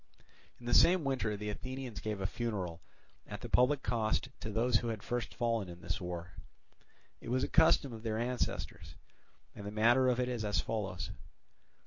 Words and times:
In 0.59 0.65
the 0.65 0.73
same 0.73 1.03
winter 1.03 1.37
the 1.37 1.51
Athenians 1.51 1.99
gave 1.99 2.19
a 2.19 2.25
funeral 2.25 2.81
at 3.27 3.41
the 3.41 3.49
public 3.49 3.83
cost 3.83 4.29
to 4.39 4.49
those 4.49 4.77
who 4.77 4.87
had 4.87 5.03
first 5.03 5.35
fallen 5.35 5.69
in 5.69 5.81
this 5.81 6.01
war. 6.01 6.31
It 7.19 7.29
was 7.29 7.43
a 7.43 7.47
custom 7.47 7.93
of 7.93 8.01
their 8.01 8.17
ancestors, 8.17 8.95
and 9.53 9.63
the 9.63 9.69
manner 9.69 10.07
of 10.07 10.19
it 10.19 10.27
is 10.27 10.43
as 10.43 10.59
follows. 10.59 11.11